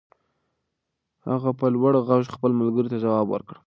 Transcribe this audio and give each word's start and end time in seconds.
هغه 1.29 1.49
په 1.59 1.65
لوړ 1.75 1.93
غږ 2.07 2.23
خپل 2.35 2.51
ملګري 2.59 2.87
ته 2.91 2.97
ځواب 3.03 3.27
ور 3.29 3.41
کړ. 3.47 3.57